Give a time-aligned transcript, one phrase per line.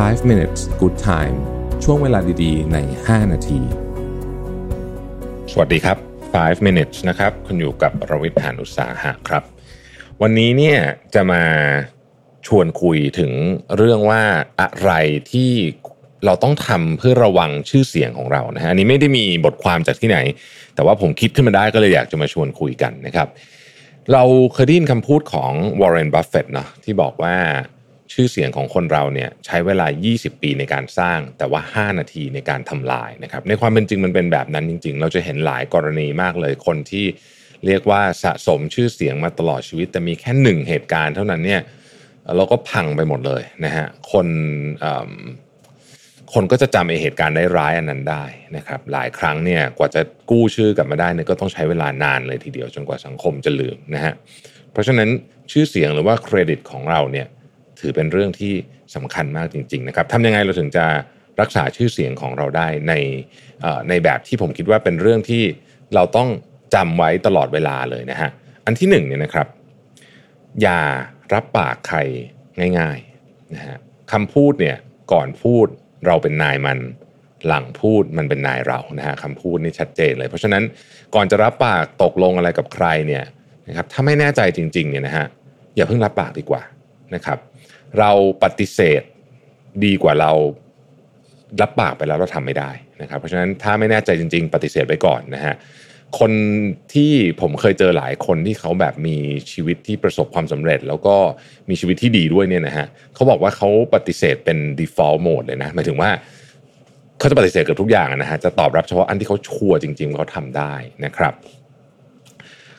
[0.00, 1.36] 5 minutes good time
[1.84, 3.60] ช่วงเวลาดีๆ ใน 5 นาที
[5.52, 5.98] สวัสดีครับ
[6.32, 9.42] 5 minutes นะครับ คุณอยู่กับรวิทยานุสาหะครับ
[10.22, 10.78] วันนี้เนี่ย
[11.14, 11.44] จะมา
[12.46, 13.32] ชวนคุยถึง
[13.76, 14.22] เรื่องว่า
[14.60, 14.90] อะไร
[15.32, 15.50] ที่
[16.24, 20.18] เราต้องทำเพื่อระวังชื่อเสียงของเรานะฮะอันนี้ไม่ได้มีบทความจากที่ไหน
[20.74, 23.28] แต่ว่าผมคิดขึ้นมาได้ก็เลยอยากจะมาชวนคุยกันนะครับ
[24.12, 27.36] เราเคยได้ยินคำพูดของวอร์เรนบัฟเฟตเนาะที่บอกว่า
[28.12, 37.06] ชื่อเสียงของคนเราเนี่ยใช้เวลา 20 ปีในการสร้าง แต่ว่า 5 นาทีในการทำลายนะครับในความเป็นจริงมันเป็นแบบนั้นจริง ๆ เราจะเห็นหลายกรณีมากเลยคนที่
[37.66, 41.60] เรียกว่าสะสมชื่อเสียงมาตลอดชีวิต แต่มีแค่หนึ่งเหตุการณ์เท่านั้นเนี่ย
[42.36, 44.26] เราก็พังไปหมดเลยนะฮะคน
[46.34, 48.24] คนก็จะจำไอเหตุการณ์ได้ร้ายอันนั้นได้
[48.56, 54.14] นะครับหลายครั้งเนี่ยกว่าจะกู้ชื่อกลับมาได้เนี่ยก็ต้องใช้เวลานานเลยทีเดียวจนกว่าสังคมจะลืมนะฮะ
[54.72, 55.08] เพราะฉะนั้น
[55.52, 57.26] ชื่อเสียงหรือว่าเครดิตของเราเนี่ย
[57.82, 58.52] ถือเป็นเรื่องที่
[58.94, 60.86] สำคัญมากจริง ๆ นะครับทำยังไงเราถึงจะ
[61.40, 62.94] รักษาชื่อเสียงของเราได้ใน
[63.88, 65.42] ในแบบที่ผมคิดว่าเป็นเรื่องที่
[65.94, 66.28] เราต้อง
[66.74, 68.30] จำไว้ตลอดเวลาเลยนะฮะ
[68.66, 69.46] อันที่หนึ่งเนี่ยนะครับ
[70.62, 70.80] อย่า
[71.32, 71.98] รับปากใคร
[72.78, 73.76] ง่ายๆนะฮะ
[74.12, 74.76] คำพูดเนี่ย
[75.12, 75.66] ก่อนพูด
[76.06, 76.78] เราเป็นนายมัน
[77.46, 80.62] หลังพูดมันเป็นนายเรานะฮะคำพูดนี่ชัดเจนเลย เพราะฉะนั้น
[81.14, 83.24] ก่อนจะรับปากตกลงอะไรกับใครเนี่ย
[83.68, 85.26] นะครับถ้าไม่แน่ใจจริงๆเนี่ยนะฮะ
[85.76, 86.62] อย่าเพิ่งรับปากดีกว่า
[87.14, 87.38] นะครับ
[87.98, 88.10] เรา
[88.44, 89.02] ปฏิเสธ
[89.84, 90.32] ดีกว่าเรา
[91.60, 92.70] รับปากไปแล้วเราทำไม่ได้
[93.02, 95.54] นะครับ เพราะฉะนั้นถ้าไม่แน่ใจจริง ๆ ปฏิเสธไปก่อนนะฮะ
[96.18, 96.32] คน
[96.94, 99.16] ที่ผมเคยเจอหลายคนที่เขาแบบมี
[99.52, 101.16] ชีวิตที่ประสบความสำเร็จ แล้วก็
[101.68, 106.10] มีชีวิตที่ดีด้วยเนี่ยนะฮะเขาบอกว่าเขาปฏิเสธเป็น default mode เลยนะหมายถึงว่า
[107.18, 111.34] เขาจะปฏิเสธกับทุกอย่างนะฮะจะตอบรับเฉพาะอันที่เขาชัวร์จริง ๆเขาทำได้นะครับ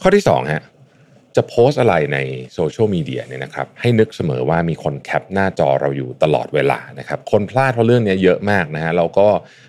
[0.00, 0.62] ข้อที่2ฮะ
[1.38, 2.18] จะโพสอะไรใน
[2.54, 9.28] โซเชียลมีเดียเนี่ยนะครับให้นึกเสมอว่ามีคนแคปหน้าจอเราอยู่ตลอดเวลานะครับคนพลาดเพราะเรื่องนี้เยอะมากนะฮะเราก็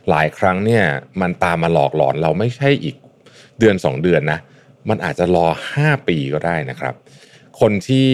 [0.10, 0.84] หลายครั้งเนี่ย
[1.22, 2.96] มันตามมาหลอกหลอนเราไม่ใช่อีก
[3.60, 4.40] เดือน 2 เดือนนะ
[4.90, 5.48] มันอาจจะรอ
[5.78, 6.94] 5 ปีก็ได้นะครับ
[7.60, 8.10] คนที่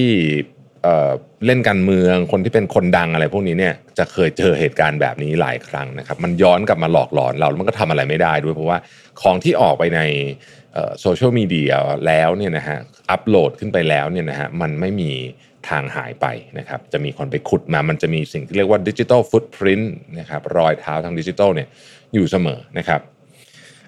[1.46, 8.78] เล่นการเมืองคนที่เป็นคนดังอะไรพวกนี้เนี่ยจะเคยเจอเหตุการณ์แบบนี้หลายครั้งนะครับมันย้อนกลับมาหลอกหลอนเราแล้วมันก็ทำอะไรไม่ได้ด้วยเพราะว่า
[9.22, 10.02] ของที่ออกไปใน
[11.02, 11.74] โซเชียลมีเดีย
[12.08, 12.78] แล้วเนี่ยนะฮะ
[13.10, 15.12] อัปโหลดขึ้นไปแล้วเนี่ยนะฮะมันไม่มี
[15.70, 16.26] ทางหายไป
[16.60, 19.82] นะครับจะมีคนไปขุดมามันจะมีสิ่งที่เรียกว่า digital footprint
[20.20, 21.68] นะครับรอยเท้าทางดิจิทัลเนี่ย
[22.14, 23.02] อยู่เสมอนะครับ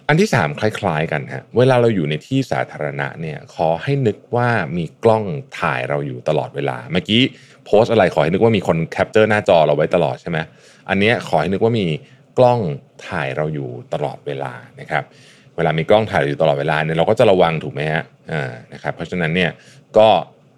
[0.07, 5.23] อันที่ 3 คล้าย ๆ กันฮะเวลาเราอยู่ในที่สาธารณะเนี่ยขอให้นึกว่ามีกล้อง
[5.59, 7.21] ถ่ายเราอยู่ตลอดเวลา เมื่อกี้
[7.65, 10.37] โพสต์อะไรขอให้นึกว่ามีคน capture หน้าจอเราไว้ตลอดใช่ไหม
[10.89, 11.87] อันนี้ขอให้นึกว่ามี
[12.37, 12.59] กล้อง
[13.07, 15.03] ถ่ายเราอยู่ตลอดเวลานะครับ
[15.55, 19.51] เวลามีกล้องถ่ายอยู่ตลอดเวลาเนี่ยเราก็จะระวังถูกไหมฮะอ่านะครับเพราะฉะนั้นเนี่ย
[19.97, 20.07] ก็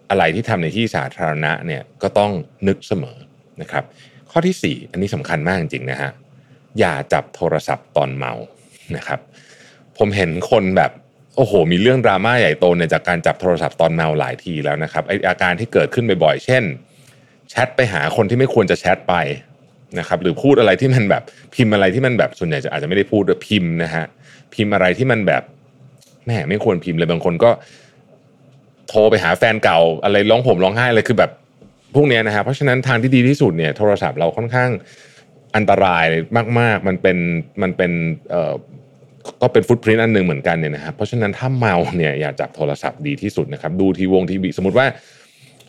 [0.09, 2.31] อะไรที่ทำในที่สาธารณะเนี่ยก็ต้อง
[2.67, 3.17] นึกเสมอ
[3.61, 3.83] นะครับ
[4.31, 6.11] ข้อที่ 4 อันนี้สำคัญมากจริงๆนะฮะ
[6.79, 8.33] อย่าจับโทรศัพท์ตอนเมา
[8.97, 9.19] นะครับ
[9.97, 10.91] ผมเห็นคนแบบ
[11.37, 16.63] โอ้โห มีเรื่องดราม่าใหญ่โตเนี่ยจากการจับโทรศัพท์ตอนเมาหลายทีแล้วนะครับไออาการที่เกิดขึ้นบ่อยๆ เช่น
[17.49, 19.15] แชทไปหาคนที่ไม่ควรจะแชทไป
[19.99, 21.23] นะครับหรือพูดอะไรที่มันแบบ
[21.55, 24.05] พิมพ์อะไรที่มันแบบส่วนใหญ่จะอาจจะไม่ได้พูดพิมพ์นะฮะ
[24.53, 25.43] พิมพ์อะไรที่มันแบบ
[26.25, 27.51] แม่ไม่ควรพิมพ์เลยบางคนก็
[28.89, 31.31] โทรไปหาแฟนเก่าอะไรร้องผมร้องไห้อะไรคือแบบ
[31.95, 34.69] พวกนี้นะฮะเพราะฉะนั้นทางที่ดีที่สุดเนี่ยโทรศัพท์เราค่อนข้าง
[35.55, 36.05] อันตราย
[36.59, 37.17] มาก ๆ มันเป็น
[37.61, 37.91] มันเป็น
[39.41, 44.85] ก็เป็นฟุตพิ้นอันหนึ่งเหมือนกันเนี่ยนะครับเพราะฉะนั้นถ้าเมาเนี่ยอย่าจับโทรศัพท์ดีที่สุดนะครับ ดูทีวงทีวีสมมติว่า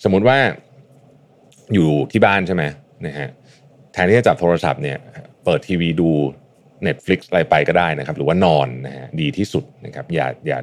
[0.04, 0.38] สมมติว่า
[1.74, 2.64] อยู่ที่บ้านใช่ไหม
[3.06, 3.28] นะฮะ
[3.92, 4.96] แทนที่จะจับโทรศัพท์เนี่ย
[5.44, 6.10] เปิดทีวีดู
[6.86, 10.58] Netflix อะไรไปก็ได้นะครับ หรือว่านอนนะฮะดีที่สุดนะครับ อย่าอย่า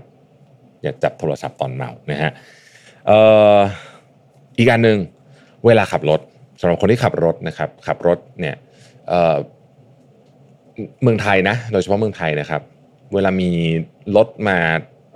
[0.83, 2.31] อย่าจับโทรศัพท์ตอนเมานะฮะ
[3.09, 3.11] อ
[3.57, 3.59] อ
[4.57, 4.97] อีกการหนึ่ง
[5.65, 6.21] เวลาขับรถ
[6.61, 8.55] สำหรับคนที่ขับรถนะครับ ขับรถเนี่ย
[11.03, 12.61] เมืองไทยนะโดยเฉพาะเมืองไทยนะครับ
[13.13, 13.51] เวลามี
[14.15, 14.57] รถมา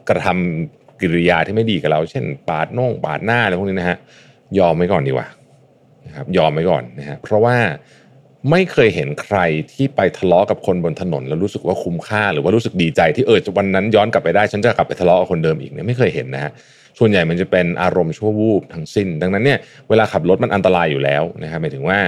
[0.10, 3.98] กระทำกิริยาที่ไม่ดีกับเรา เช่น ปาดน่งปาดหน้าอะไรพวกนี้นะฮะ
[4.60, 5.28] ยอมไว้ก่อนดีกว่า
[6.06, 7.58] นะครับยอมไว้ก่อนนะฮะเพราะว่า
[8.50, 9.38] ไม่เคยเห็นใคร
[9.74, 16.52] ที่ไปทะเลาะกับคนบนถนน แล้วรู้สึกว่าคุ้มค่า หรือว่ารู้สึกดีใจที่เออวันนั้นย้อนกลับไปได้ ฉันจะกลับไปทะเลาะกับคนเดิมอีกเนี่ยไม่เคยเห็นนะฮะ
[17.00, 19.60] ส่วนใหญ่มันจะเป็นอารมณ์ชั่ววูบทั้งสิ้น ดังนั้นเนี่ย
[19.90, 22.00] เวลาขับรถมันอันตรายอยู่แล้วนะครับหมายถึงว่า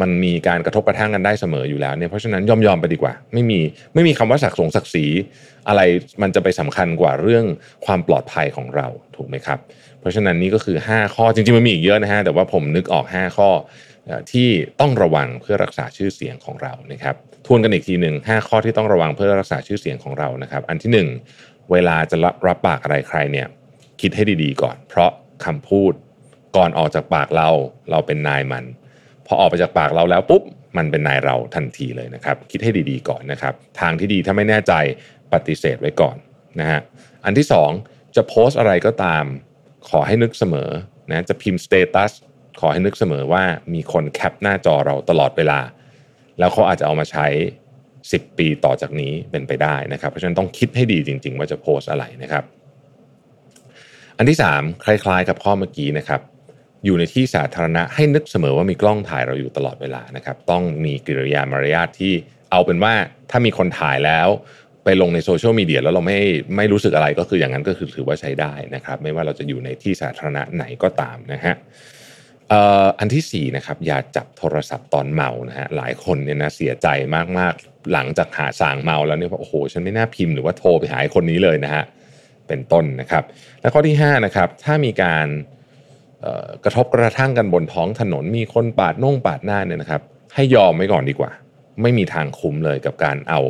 [0.00, 3.60] มันมีการกระทบกระทั่งกันได้เสมออยู่แล้วเนี่ยเพราะฉะนั้นยอมยอมไปดีกว่า ไม่มี
[3.94, 5.06] ไม่มีคำว่าศักดิ์สงศักดิ์ศรี
[5.68, 5.80] อะไร
[6.22, 7.44] มันจะไปสำคัญกว่าเรื่อง
[7.86, 8.86] ความปลอดภัยของเรา
[9.16, 9.58] ถูกไหมครับ
[10.00, 13.50] เพราะฉะนั้นนี่ก็คือ 5 ข้อจริงๆมันมีอีกเยอะนะฮะแต่ว่าผมนึกออก 5 ข้อ
[14.32, 14.48] ที่
[14.80, 17.14] ต้องระวังเพื่อรักษาชื่อเสียงของเรานะครับ
[17.46, 23.46] ทวนกันอีกทีหนึ่ง5ข้อที่ต้องระวังเพื่อรักษาชื่อเสียงของเรานะครับ อันที่ 1 เวลาจะรับรับปากอะไรใครเนี่ย
[24.00, 25.10] คิดให้ดีๆก่อน เพราะ
[25.44, 25.92] คำพูด
[26.56, 27.48] ก่อนออกจากปากเรา
[27.90, 28.64] เราเป็นนายมัน
[29.28, 30.42] พอออกไปจากปากเราแล้วปุ๊บ
[30.76, 34.72] มันเป็นนายเราทันทีเลยนะครับ คิดให้ดีๆก่อนนะครับ ทางที่ดีถ้าไม่แน่ใจ
[35.32, 36.16] ปฏิเสธไว้ก่อน
[36.60, 36.80] นะฮะ
[37.24, 37.70] อันที่สอง
[38.16, 39.24] จะโพสต์อะไรก็ตาม
[39.88, 40.70] ขอให้นึกเสมอ
[41.10, 42.12] นะจะพิมพ์สเตตัส
[42.60, 43.42] ขอให้นึกเสมอว่า
[43.74, 45.60] มีคนแคปหน้าจอเราตลอดเวลา
[46.38, 47.26] แล้วเขาอาจจะเอามาใช้
[47.82, 52.44] 10 ปีต่อจากนี้เป็นไปได้นะครับ เพราะฉะนั้นต้องคิดให้ดีจริง ๆ ว่าจะโพสต์อะไรนะครับ
[54.18, 56.20] อันที่ 3 คล้าย ๆ กับข้อเมื่อกี้นะครับ
[56.84, 62.12] อยู่ในที่สาธารณะให้นึกเสมอว่ามีกล้องถ่ายเราอยู่ตลอดเวลานะครับ ต้องมีกิริยามารยาทที่
[62.50, 62.94] เอาเป็นว่า
[63.30, 64.28] ถ้ามีคนถ่ายแล้ว
[64.84, 66.20] ไปลงในโซเชียลมีเดียแล้วเราไม่
[66.56, 71.54] ไม่รู้สึกอะไรก็คืออย่างนั้นก็คือถือว่าใช้ได้นะครับ ไม่ว่าเราจะอยู่ในที่สาธารณะไหนก็ตามนะฮะ
[72.98, 76.88] อันที่4นะครับอย่าจับโทรศัพท์ตอนเมานะฮะหลายคนเนี่ยนะเสียใจ
[77.38, 81.84] มากๆ หลังจากสร่างเมาแล้วเนี่ยโอ้โหฉันไม่น่าพิมพ์หรือว่าโทรไปหาคนนี้เลยนะฮะ
[82.48, 83.24] เป็นต้นนะครับ
[83.60, 85.26] และข้อที่5นะครับถ้ามีการ
[86.64, 90.02] กระทบกระทั่งกันบนท้องถนนมีคนปาดน่งปาดหน้าเนี่ยนะครับ
[90.34, 91.30] ให้ยอมไว้ก่อนดีกว่า
[91.82, 93.40] ไม่มีทางคุ้มเลยกับการเอา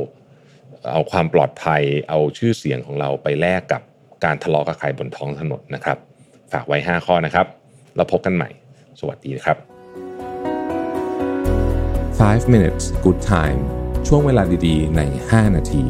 [0.92, 3.82] เอาความปลอดภัยเอาชื่อเสียงของเราไปแลกกับ
[4.24, 5.98] การทะเลาะกับใครบนท้องถนนนะครับ
[6.52, 7.46] ฝากไว้ 5 ข้อนะครับ
[7.96, 8.50] แล้วพบกันใหม่
[9.00, 9.56] สวัสดีครับ
[12.38, 13.60] 5 minutes good time
[14.08, 15.84] ช่วงเวลาดีๆ ใน 5 นาที